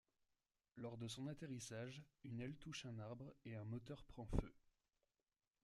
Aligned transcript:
Lors 0.77 0.97
de 0.97 1.07
son 1.07 1.27
atterrissage, 1.27 2.01
une 2.23 2.39
aile 2.39 2.55
touche 2.55 2.87
un 2.87 2.97
arbre 2.97 3.35
et 3.45 3.55
un 3.55 3.65
moteur 3.65 4.03
prend 4.03 4.25
feu. 4.25 4.51